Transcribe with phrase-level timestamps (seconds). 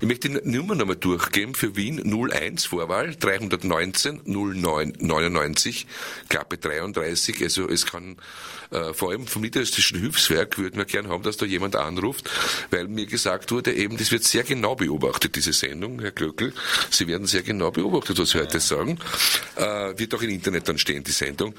[0.00, 1.98] Ich möchte die Nummer nochmal durchgeben für Wien
[2.30, 5.88] 01 Vorwahl 319 09 99
[6.28, 7.42] Klappe 33.
[7.42, 8.16] Also es kann
[8.70, 12.30] äh, vor allem vom Niederösterreichischen Hilfswerk würden wir gern haben, dass da jemand anruft,
[12.70, 16.54] weil mir gesagt wurde eben, das wird sehr genau beobachtet, diese Sendung, Herr Glöckl.
[16.90, 19.00] Sie werden sehr genau beobachtet, was Sie heute sagen.
[19.56, 21.56] Äh, wird auch im Internet dann stehen, die Sendung.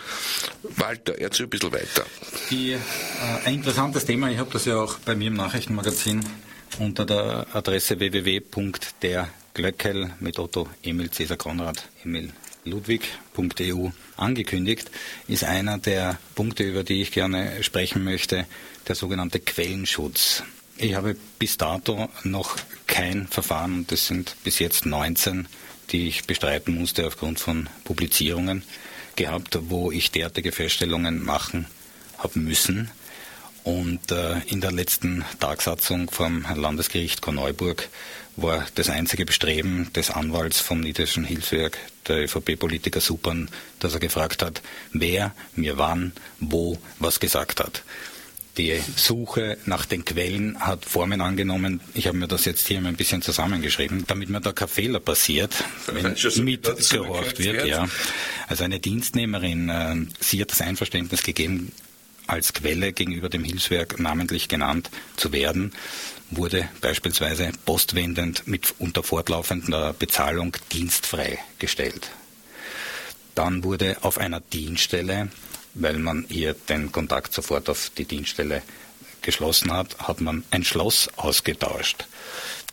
[0.64, 2.06] Walter, erzähl ein bisschen weiter.
[2.50, 2.78] Die, äh,
[3.44, 6.24] ein interessantes Thema, ich habe das ja auch bei mir im Nachrichtenmagazin
[6.80, 12.34] unter der Adresse www.derglöckel mit Otto Emil Cäsar Konrad Emil
[12.66, 14.90] Ludwig.eu angekündigt,
[15.28, 18.46] ist einer der Punkte, über die ich gerne sprechen möchte,
[18.88, 20.44] der sogenannte Quellenschutz.
[20.78, 22.56] Ich habe bis dato noch
[22.88, 25.48] kein Verfahren, und das sind bis jetzt 19,
[25.92, 28.64] die ich bestreiten musste aufgrund von Publizierungen
[29.16, 31.66] gehabt, wo ich derartige Feststellungen machen
[32.18, 32.92] habe müssen.
[33.64, 37.90] Und äh, in der letzten Tagsatzung vom Landesgericht Korneuburg
[38.36, 41.78] war das einzige Bestreben des Anwalts vom Niederländischen Hilfswerk,
[42.08, 44.62] der ÖVP-Politiker Supern, dass er gefragt hat,
[44.94, 47.84] wer mir wann, wo was gesagt hat.
[48.58, 51.80] Die Suche nach den Quellen hat Formen angenommen.
[51.94, 55.54] Ich habe mir das jetzt hier ein bisschen zusammengeschrieben, damit mir da kein Fehler passiert,
[55.88, 57.68] wenn mitgehorcht wird.
[57.68, 57.88] Ja.
[58.48, 61.72] Also eine Dienstnehmerin, äh, sie hat das Einverständnis gegeben,
[62.30, 65.74] als Quelle gegenüber dem Hilfswerk namentlich genannt zu werden,
[66.32, 72.12] wurde beispielsweise postwendend mit unter fortlaufender Bezahlung dienstfrei gestellt.
[73.36, 75.30] Dann wurde auf einer Dienststelle,
[75.74, 78.62] weil man hier den Kontakt sofort auf die Dienststelle
[79.22, 82.06] geschlossen hat, hat man ein Schloss ausgetauscht.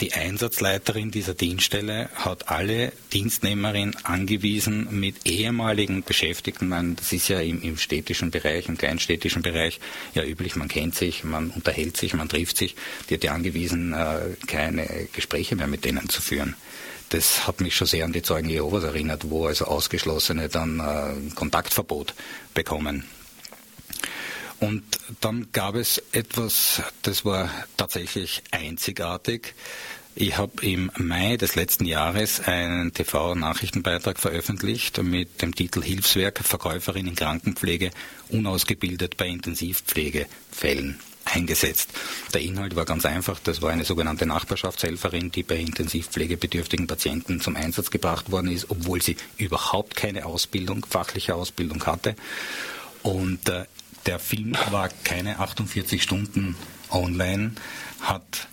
[0.02, 7.40] Die Einsatzleiterin dieser Dienststelle hat alle Dienstnehmerinnen angewiesen, mit ehemaligen Beschäftigten, man, das ist ja
[7.40, 9.80] im, im, städtischen Bereich, im kleinstädtischen Bereich
[10.14, 12.76] ja üblich, man kennt sich, man unterhält sich, man trifft sich,
[13.08, 16.56] die hat ja angewiesen, äh, keine Gespräche mehr mit denen zu führen.
[17.08, 21.34] Das hat mich schon sehr an die Zeugen Jehovas erinnert, wo also Ausgeschlossene dann äh,
[21.34, 22.12] Kontaktverbot
[22.52, 23.04] bekommen.
[24.60, 24.82] Und
[25.20, 29.54] dann gab es etwas, das war tatsächlich einzigartig.
[30.18, 37.06] Ich habe im Mai des letzten Jahres einen TV-Nachrichtenbeitrag veröffentlicht mit dem Titel Hilfswerk Verkäuferin
[37.06, 37.90] in Krankenpflege
[38.30, 41.90] unausgebildet bei Intensivpflegefällen eingesetzt.
[42.32, 43.38] Der Inhalt war ganz einfach.
[43.40, 49.02] Das war eine sogenannte Nachbarschaftshelferin, die bei intensivpflegebedürftigen Patienten zum Einsatz gebracht worden ist, obwohl
[49.02, 52.16] sie überhaupt keine Ausbildung, fachliche Ausbildung hatte.
[53.02, 53.66] Und äh,
[54.06, 56.56] der Film war keine 48 Stunden
[56.90, 57.52] online,
[58.00, 58.48] hat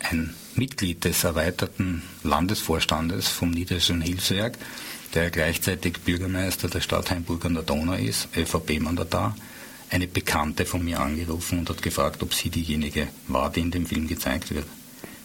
[0.00, 4.58] ein Mitglied des erweiterten Landesvorstandes vom Niederländischen Hilfswerk,
[5.14, 9.34] der gleichzeitig Bürgermeister der Stadt Heimburg an der Donau ist, ÖVP-Mandatar,
[9.90, 13.86] eine Bekannte von mir angerufen und hat gefragt, ob sie diejenige war, die in dem
[13.86, 14.66] Film gezeigt wird.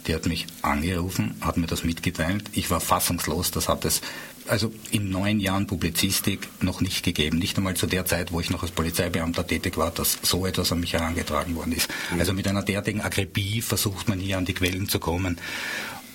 [0.08, 2.44] Die hat mich angerufen, hat mir das mitgeteilt.
[2.52, 4.02] Ich war fassungslos, das hat es
[4.48, 7.38] also in neun Jahren Publizistik noch nicht gegeben.
[7.38, 10.72] Nicht einmal zu der Zeit, wo ich noch als Polizeibeamter tätig war, dass so etwas
[10.72, 11.90] an mich herangetragen worden ist.
[12.12, 12.20] Mhm.
[12.20, 15.40] Also mit einer derartigen Akribie versucht man hier an die Quellen zu kommen.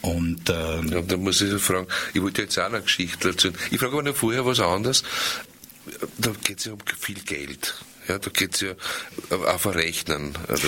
[0.00, 3.54] Und, äh, ja, da muss ich so fragen, ich wollte jetzt auch eine Geschichte erzählen.
[3.70, 5.02] Ich frage aber noch vorher was anderes.
[6.18, 7.74] Da geht es ja um viel Geld.
[8.08, 8.72] Ja, da geht es ja
[9.30, 10.34] auf Verrechnen.
[10.46, 10.62] Das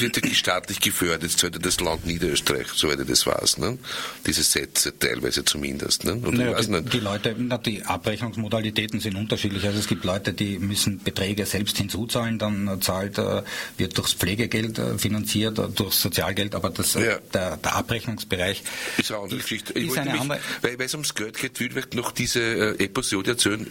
[0.00, 3.58] wird ja staatlich gefördert, jetzt sollte das Land Niederösterreich, soweit ich das weiß.
[3.58, 3.78] Ne?
[4.26, 6.04] Diese Sätze teilweise zumindest.
[6.04, 6.16] Ne?
[6.16, 7.36] Naja, die, die, Leute,
[7.66, 9.66] die Abrechnungsmodalitäten sind unterschiedlich.
[9.66, 13.42] Also es gibt Leute, die müssen Beträge selbst hinzuzahlen, dann zahlt, äh,
[13.76, 17.18] wird durchs Pflegegeld äh, finanziert, äh, durchs Sozialgeld, aber das, ja.
[17.34, 18.62] der, der, Abrechnungsbereich
[18.96, 19.78] ist eine andere Geschichte.
[19.78, 22.40] Ich ist eine mich, andere weil, weil es ums Geld geht, will ich noch diese
[22.40, 23.66] äh, Episode erzählen.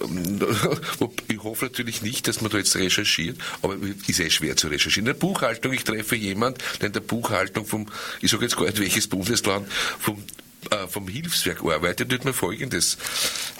[1.28, 3.76] ich hoffe natürlich nicht, dass man da jetzt recherchiert, aber
[4.06, 5.06] ist eh schwer zu recherchieren.
[5.06, 7.86] In der Buchhaltung, ich treffe jemand, der in der Buchhaltung vom,
[8.20, 10.22] ich sage jetzt gar nicht welches Bundesland, vom
[10.70, 12.96] äh, vom Hilfswerk arbeitet, wird mir Folgendes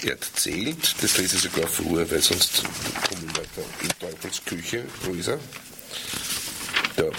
[0.04, 0.94] erzählt.
[1.02, 4.84] Das lese ich sogar vor, weil sonst kommen wir weiter in Teufelsküche.
[5.02, 5.40] Wo ist er?
[6.96, 7.10] Da.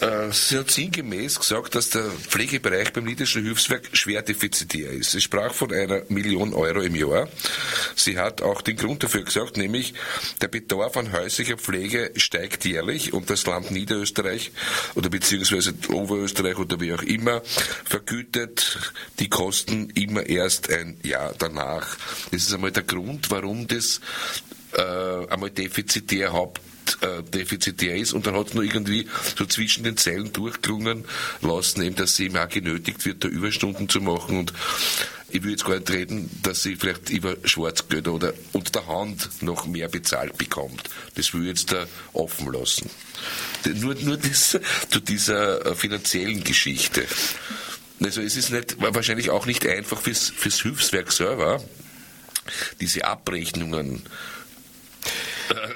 [0.00, 5.12] Äh, sie hat sinngemäß gesagt, dass der Pflegebereich beim Niederländischen Hilfswerk schwer defizitär ist.
[5.12, 7.28] Sie sprach von einer Million Euro im Jahr.
[7.94, 9.94] Sie hat auch den Grund dafür gesagt, nämlich
[10.40, 14.52] der Bedarf an häuslicher Pflege steigt jährlich und das Land Niederösterreich
[14.94, 17.42] oder beziehungsweise Oberösterreich oder wie auch immer
[17.84, 18.78] vergütet
[19.18, 21.96] die Kosten immer erst ein Jahr danach.
[22.30, 24.00] Das ist einmal der Grund, warum das
[24.72, 26.60] äh, einmal defizitär Haupt
[27.32, 29.06] defizitär ist und dann hat es nur irgendwie
[29.36, 31.04] so zwischen den Zeilen durchklungen
[31.40, 34.52] lassen, eben, dass sie eben auch genötigt wird, da Überstunden zu machen und
[35.32, 39.42] ich will jetzt gar nicht reden, dass sie vielleicht über Schwarzgeld oder unter der Hand
[39.42, 40.82] noch mehr bezahlt bekommt.
[41.14, 42.90] Das will ich jetzt da offen lassen.
[43.74, 44.58] Nur, nur das,
[44.90, 47.06] zu dieser äh, finanziellen Geschichte.
[48.02, 51.62] Also es ist nicht, wahrscheinlich auch nicht einfach fürs, fürs Hilfswerk selber,
[52.80, 54.02] diese Abrechnungen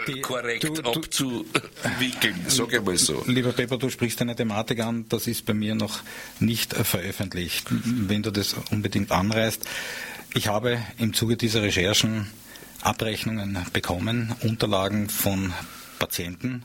[0.06, 3.23] die, korrekt du, abzuwickeln, sage ich mal so.
[3.27, 6.01] Lieber Pepper, du sprichst eine Thematik an, das ist bei mir noch
[6.41, 7.67] nicht veröffentlicht.
[7.71, 9.65] Wenn du das unbedingt anreißt.
[10.35, 12.27] Ich habe im Zuge dieser Recherchen
[12.83, 15.53] Abrechnungen bekommen, Unterlagen von
[15.99, 16.65] Patienten,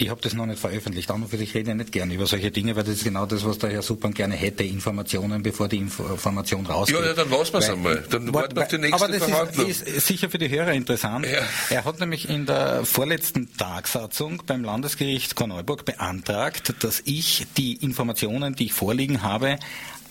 [0.00, 1.10] ich habe das noch nicht veröffentlicht.
[1.10, 3.26] An und für sich rede ich nicht gerne über solche Dinge, weil das ist genau
[3.26, 6.96] das, was der Herr Suppan gerne hätte, Informationen, bevor die Information rausgeht.
[6.98, 8.04] Ja, ja dann lassen wir es einmal.
[8.10, 9.66] Dann warten wir auf die nächste Aber das Verhandlung.
[9.68, 11.26] Ist, ist sicher für die Hörer interessant.
[11.26, 11.40] Ja.
[11.70, 18.54] Er hat nämlich in der vorletzten Tagsatzung beim Landesgericht Korneuburg beantragt, dass ich die Informationen,
[18.54, 19.58] die ich vorliegen habe,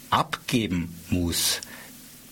[0.09, 1.61] abgeben muss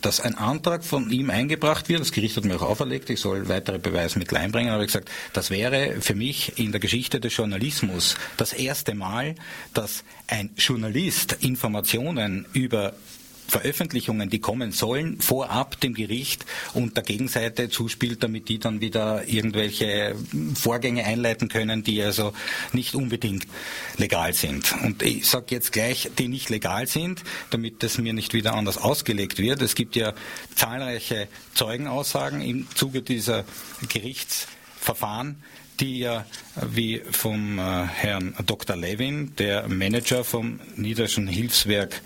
[0.02, 2.02] dass ein Antrag von ihm eingebracht wird.
[2.02, 4.70] Das Gericht hat mir auch auferlegt, ich soll weitere Beweismittel einbringen.
[4.72, 9.36] Aber ich gesagt, das wäre für mich in der Geschichte des Journalismus das erste Mal,
[9.74, 12.94] dass ein Journalist Informationen über
[13.48, 19.28] Veröffentlichungen, die kommen sollen, vorab dem Gericht und der Gegenseite zuspielt, damit die dann wieder
[19.28, 20.16] irgendwelche
[20.54, 22.34] Vorgänge einleiten können, die also
[22.74, 23.48] nicht unbedingt
[23.98, 24.74] legal sind.
[24.84, 28.78] Und ich sage jetzt gleich, die nicht legal sind, damit das mir nicht wieder anders
[28.78, 29.62] ausgelegt wird.
[29.62, 30.14] Es gibt ja
[30.56, 33.46] zahlreiche Zeugenaussagen im Zuge dieser
[33.88, 35.42] Gerichtsverfahren,
[35.80, 36.26] die ja,
[36.70, 38.76] wie vom äh, Herrn Dr.
[38.76, 42.02] Levin, der Manager vom Niederschen Hilfswerk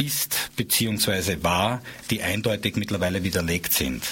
[0.00, 1.42] ist bzw.
[1.42, 4.02] war, die eindeutig mittlerweile widerlegt sind.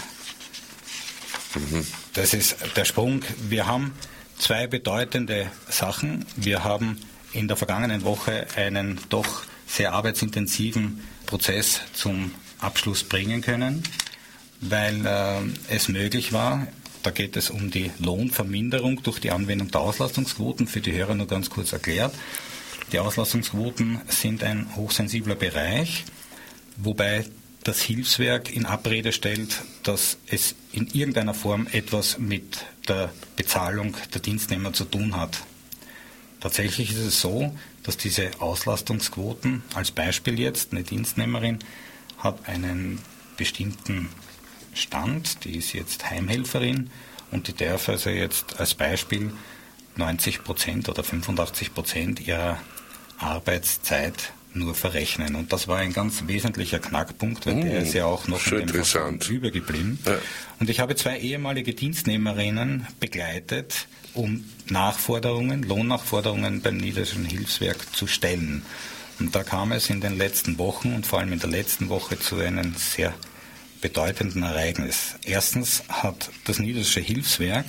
[1.55, 1.87] Mhm.
[2.15, 3.23] Das ist der Sprung.
[3.49, 3.95] Wir haben
[4.39, 6.27] zwei bedeutende Sachen.
[6.37, 6.99] Wir haben
[7.33, 13.83] in der vergangenen Woche einen doch sehr arbeitsintensiven Prozess zum Abschluss bringen können,
[14.61, 16.67] weil äh, es möglich war,
[17.03, 21.27] da geht es um die Lohnverminderung durch die Anwendung der Auslastungsquoten, für die Hörer nur
[21.27, 22.15] ganz kurz erklärt.
[22.93, 26.05] Die Auslastungsquoten sind ein hochsensibler Bereich,
[26.77, 27.27] wobei
[27.63, 34.23] das Hilfswerk in Abrede stellt, dass es in irgendeiner Form etwas mit der Bezahlung der
[34.23, 35.41] Dienstnehmer zu tun hat.
[36.41, 41.59] Tatsächlich ist es so, dass diese Auslastungsquoten, als Beispiel jetzt, eine Dienstnehmerin
[42.17, 43.01] hat einen
[43.37, 44.09] bestimmten
[44.73, 46.91] Stand, die ist jetzt Heimhelferin
[47.33, 49.33] und die darf also jetzt als Beispiel
[49.97, 52.59] 90 Prozent oder 85 Prozent ihrer
[53.19, 55.35] Arbeitszeit nur verrechnen.
[55.35, 58.41] Und das war ein ganz wesentlicher Knackpunkt, weil uh, der ist ja auch noch
[59.29, 59.99] übergeblieben.
[60.05, 60.19] Ja.
[60.59, 68.63] Und ich habe zwei ehemalige Dienstnehmerinnen begleitet, um Nachforderungen, Lohnnachforderungen beim Niederländischen Hilfswerk zu stellen.
[69.21, 72.19] Und da kam es in den letzten Wochen und vor allem in der letzten Woche
[72.19, 73.15] zu einem sehr
[73.81, 75.15] bedeutenden Ereignis.
[75.25, 77.67] Erstens hat das Niederländische Hilfswerk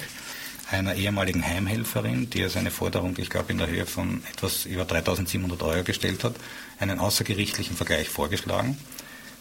[0.72, 4.86] einer ehemaligen Heimhelferin, die also eine Forderung, ich glaube, in der Höhe von etwas über
[4.86, 6.36] 3700 Euro gestellt hat,
[6.80, 8.78] einen außergerichtlichen Vergleich vorgeschlagen.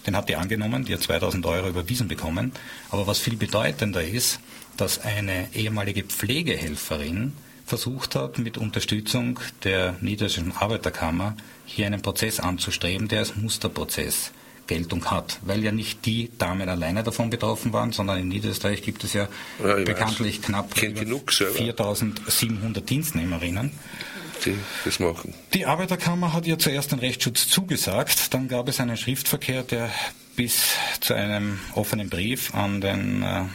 [0.06, 2.52] Den hat die angenommen, die hat 2000 Euro überwiesen bekommen.
[2.90, 4.40] Aber was viel bedeutender ist,
[4.76, 7.32] dass eine ehemalige Pflegehelferin
[7.66, 11.36] versucht hat, mit Unterstützung der Niederländischen Arbeiterkammer
[11.66, 14.32] hier einen Prozess anzustreben, der als Musterprozess
[14.68, 19.02] Geltung hat, weil ja nicht die Damen alleine davon betroffen waren, sondern in Niederösterreich gibt
[19.02, 19.26] es ja,
[19.64, 20.46] ja bekanntlich weiß.
[20.46, 23.72] knapp 4.700 Dienstnehmerinnen.
[24.44, 24.54] Die
[24.84, 25.34] das machen.
[25.52, 29.90] Die Arbeiterkammer hat ja zuerst den Rechtsschutz zugesagt, dann gab es einen Schriftverkehr, der
[30.36, 33.46] bis zu einem offenen Brief an den äh,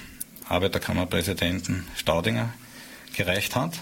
[0.49, 2.53] Arbeiterkammerpräsidenten Staudinger
[3.15, 3.79] gereicht hat.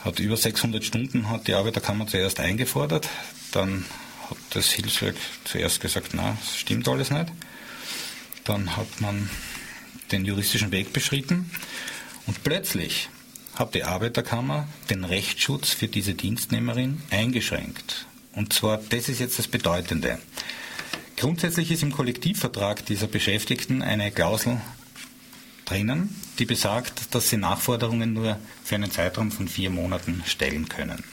[0.00, 3.08] Hat über 600 Stunden hat die Arbeiterkammer zuerst eingefordert,
[3.52, 3.86] dann
[4.30, 7.26] hat das Hilfswerk zuerst gesagt, na, das stimmt alles nicht.
[8.44, 9.28] Dann hat man
[10.12, 11.50] den juristischen Weg beschritten
[12.26, 13.08] und plötzlich
[13.54, 18.06] hat die Arbeiterkammer den Rechtsschutz für diese Dienstnehmerin eingeschränkt.
[18.32, 20.18] Und zwar, das ist jetzt das Bedeutende.
[21.16, 24.60] Grundsätzlich ist im Kollektivvertrag dieser Beschäftigten eine Klausel
[25.66, 31.04] drinnen, die besagt, dass sie Nachforderungen nur für einen Zeitraum von vier Monaten stellen können.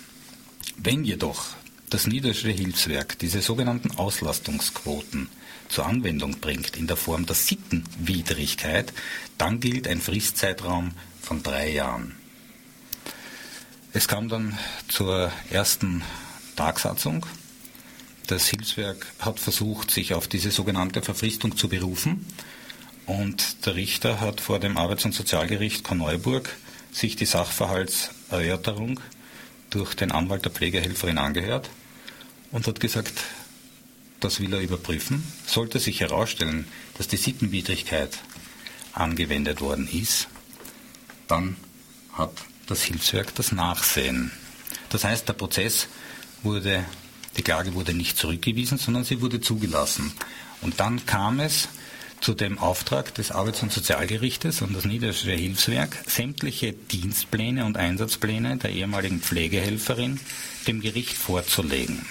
[0.78, 1.56] Wenn jedoch
[1.90, 5.30] das Niederländische Hilfswerk diese sogenannten Auslastungsquoten
[5.70, 8.94] zur Anwendung bringt in der Form der Sittenwidrigkeit,
[9.38, 10.92] dann gilt ein Fristzeitraum
[11.22, 12.16] von drei Jahren.
[13.94, 16.04] Es kam dann zur ersten
[16.56, 17.26] Tagsatzung.
[18.28, 22.26] Das Hilfswerk hat versucht, sich auf diese sogenannte Verfristung zu berufen.
[23.06, 26.50] Und der Richter hat vor dem Arbeits- und Sozialgericht Korneuburg
[26.92, 29.00] sich die Sachverhaltserörterung
[29.70, 31.70] durch den Anwalt der Pflegehelferin angehört
[32.52, 33.14] und hat gesagt,
[34.20, 35.24] das will er überprüfen.
[35.46, 38.18] Sollte sich herausstellen, dass die Sittenwidrigkeit
[38.94, 40.28] angewendet worden ist,
[41.28, 41.56] dann
[42.14, 42.32] hat
[42.66, 44.32] das Hilfswerk das Nachsehen.
[44.90, 45.88] Das heißt, der Prozess
[46.44, 46.84] wurde,
[47.38, 50.12] die Klage wurde nicht zurückgewiesen, sondern sie wurde zugelassen.
[50.62, 51.68] Und dann kam es
[52.22, 58.58] zu dem Auftrag des Arbeits- und Sozialgerichtes und das Niederländische Hilfswerk, sämtliche Dienstpläne und Einsatzpläne
[58.58, 60.20] der ehemaligen Pflegehelferin
[60.68, 62.06] dem Gericht vorzulegen.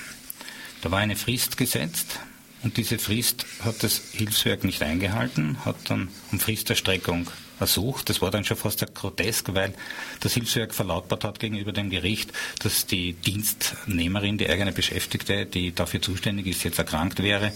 [0.83, 2.21] Da war eine Frist gesetzt
[2.63, 8.09] und diese Frist hat das Hilfswerk nicht eingehalten, hat dann um Fristerstreckung ersucht.
[8.09, 9.75] Das war dann schon fast grotesk, weil
[10.21, 12.33] das Hilfswerk verlautbart hat gegenüber dem Gericht,
[12.63, 17.53] dass die Dienstnehmerin, die eigene Beschäftigte, die dafür zuständig ist, jetzt erkrankt wäre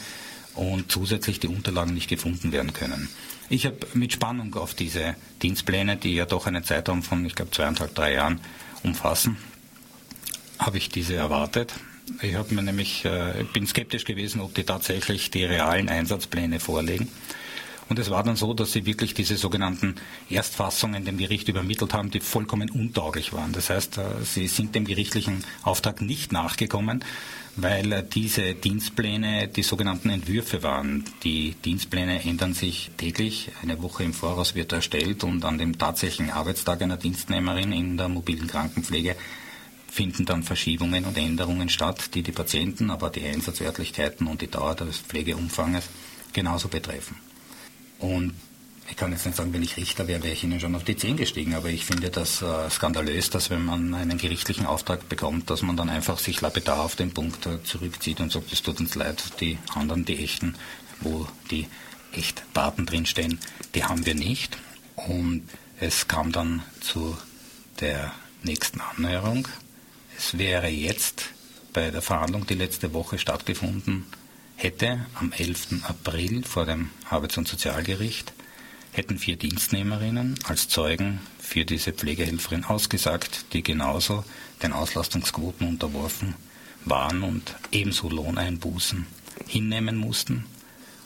[0.55, 3.09] und zusätzlich die Unterlagen nicht gefunden werden können.
[3.49, 7.51] Ich habe mit Spannung auf diese Dienstpläne, die ja doch einen Zeitraum von, ich glaube,
[7.51, 8.41] zweieinhalb, drei Jahren
[8.85, 9.37] umfassen,
[10.59, 11.75] habe ich diese erwartet.
[12.23, 17.09] Ich habe mir nämlich, äh, bin skeptisch gewesen, ob die tatsächlich die realen Einsatzpläne vorlegen.
[17.91, 19.97] Und es war dann so, dass sie wirklich diese sogenannten
[20.31, 23.53] Erstfassungen dem Gericht übermittelt haben, die vollkommen untauglich waren.
[23.53, 27.05] Das heißt, äh, sie sind dem gerichtlichen Auftrag nicht nachgekommen,
[27.57, 31.05] weil äh, diese Dienstpläne die sogenannten Entwürfe waren.
[31.25, 33.51] Die Dienstpläne ändern sich täglich.
[33.61, 38.09] Eine Woche im Voraus wird erstellt und an dem tatsächlichen Arbeitstag einer Dienstnehmerin in der
[38.09, 39.17] mobilen Krankenpflege
[39.89, 44.77] finden dann Verschiebungen und Änderungen statt, die die Patienten, aber die Einsatzörtlichkeiten und die Dauer
[44.77, 45.89] des Pflegeumfanges
[46.33, 47.17] genauso betreffen.
[48.01, 48.35] Und
[48.91, 50.97] ich kann jetzt nicht sagen, wenn ich Richter wäre, wäre ich Ihnen schon auf die
[50.97, 55.49] Zehen gestiegen, aber ich finde das äh, skandalös, dass wenn man einen gerichtlichen Auftrag bekommt,
[55.49, 58.81] dass man dann einfach sich lapidar auf den Punkt äh, zurückzieht und sagt, es tut
[58.81, 60.57] uns leid, die anderen, die echten,
[61.01, 61.69] wo die
[62.13, 63.39] echt Daten drinstehen,
[63.75, 64.59] die haben wir nicht.
[64.97, 67.17] Und es kam dann zu
[67.79, 69.47] der nächsten Annäherung.
[70.19, 71.27] Es wäre jetzt
[71.73, 74.05] bei der Verhandlung, die letzte Woche stattgefunden
[74.63, 75.85] hätte am 11.
[75.85, 78.35] April vor dem Arbeits- und Sozialgericht
[78.93, 84.23] hätten vier Dienstnehmerinnen als Zeugen für diese Pflegehelferin ausgesagt, die genauso
[84.63, 86.35] den Auslastungsquoten unterworfen
[86.85, 89.07] waren und ebenso Lohneinbußen
[89.47, 90.45] hinnehmen mussten.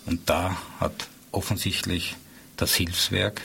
[0.05, 2.17] Und da hat offensichtlich
[2.57, 3.41] das Hilfswerk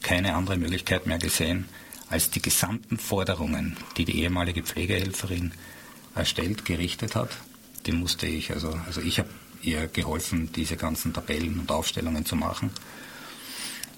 [0.00, 1.68] keine andere Möglichkeit mehr gesehen,
[2.08, 5.52] als die gesamten Forderungen, die die ehemalige Pflegehelferin
[6.14, 7.30] erstellt, gerichtet hat.
[7.86, 9.28] Die musste ich, also, also ich habe
[9.62, 12.70] ihr geholfen, diese ganzen Tabellen und Aufstellungen zu machen.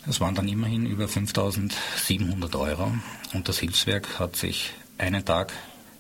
[0.07, 2.93] Das waren dann immerhin über 5700 Euro
[3.33, 5.53] und das Hilfswerk hat sich einen Tag,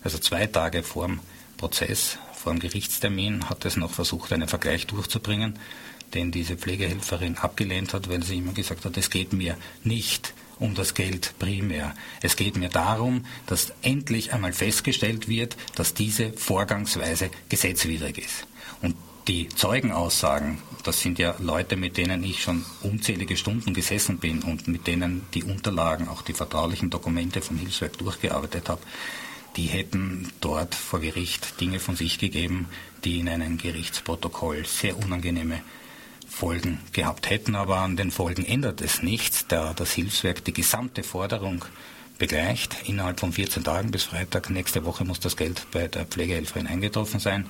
[0.03, 1.21] also zwei Tage vor dem
[1.57, 5.59] Prozess, vor dem Gerichtstermin, hat es noch versucht, einen Vergleich durchzubringen,
[6.13, 10.75] den diese Pflegehelferin abgelehnt hat, weil sie immer gesagt hat, es geht mir nicht um
[10.75, 11.95] das Geld primär.
[12.23, 18.47] Es geht mir darum, dass endlich einmal festgestellt wird, dass diese Vorgangsweise gesetzwidrig ist.
[18.83, 18.97] Und
[19.29, 24.69] die Zeugenaussagen, das sind ja Leute, mit denen ich schon unzählige Stunden gesessen bin und
[24.69, 28.83] mit denen die Unterlagen, auch die vertraulichen Dokumente vom Hilfswerk durchgearbeitet habe,
[29.57, 32.67] die hätten dort vor Gericht Dinge von sich gegeben,
[33.05, 35.63] die in einem Gerichtsprotokoll sehr unangenehme
[36.35, 37.55] Folgen gehabt hätten.
[37.55, 41.65] Aber an den Folgen ändert es nichts, da das Hilfswerk die gesamte Forderung
[42.19, 42.77] begleicht.
[42.85, 47.21] Innerhalb von 14 Tagen bis Freitag nächste Woche muss das Geld bei der Pflegehelferin eingetroffen
[47.21, 47.47] sein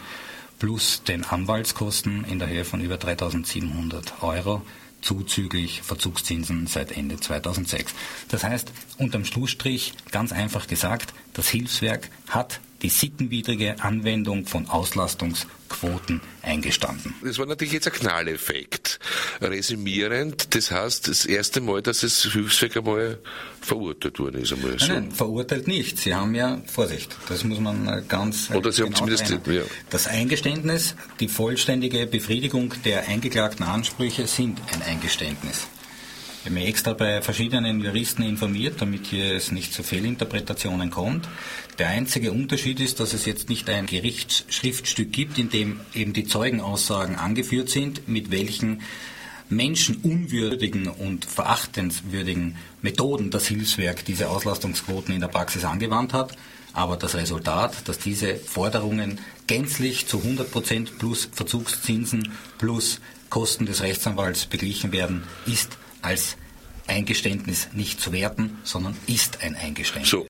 [0.59, 4.63] plus den Anwaltskosten in der Höhe von über 3700 Euro
[5.03, 7.93] zuzüglich Verzugszinsen seit Ende 2006.
[8.29, 14.69] Das heißt, unterm Schlussstrich, ganz einfach gesagt, das Hilfswerk hat die sittenwidrige Anwendung von
[15.75, 17.15] Auslastungsquoten eingestanden.
[17.23, 18.99] Das war natürlich jetzt ein Knalleffekt.
[19.41, 23.19] Resümierend, das heißt, das erste Mal, dass das Hilfswerk einmal
[23.61, 24.53] verurteilt worden ist.
[24.53, 24.93] Einmal so.
[24.93, 25.99] Nein, verurteilt nicht.
[25.99, 29.63] Sie haben ja, Vorsicht, das muss man ganz Oder Sie genau haben zumindest, ja.
[29.91, 35.67] Das Eingeständnis, die vollständige Befriedigung der eingeklagten Ansprüche sind ein Eingeständnis.
[36.45, 41.27] Ich habe mich extra bei verschiedenen Juristen informiert, damit hier es nicht zu Fehlinterpretationen kommt.
[41.79, 46.25] Der einzige Unterschied ist, dass es jetzt nicht ein Gerichtsschriftstück gibt, in dem eben die
[46.25, 48.83] Zeugenaussagen angeführt sind, mit welchen
[49.49, 56.37] menschenunwürdigen und verachtenswürdigen Methoden das Hilfswerk diese Auslastungsquoten in der Praxis angewandt hat.
[56.75, 63.81] Aber das Resultat, dass diese Forderungen gänzlich zu 100 Prozent plus Verzugszinsen plus Kosten des
[63.81, 66.37] Rechtsanwalts beglichen werden, ist als
[66.87, 70.11] Eingeständnis nicht zu werten, sondern ist ein Eingeständnis.
[70.11, 70.23] So,